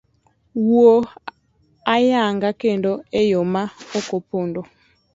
Wuo 0.65 0.93
ayanga 1.95 2.49
kendo 2.61 2.91
eyo 3.21 3.39
ma 3.53 3.63
okopondo. 3.97 4.61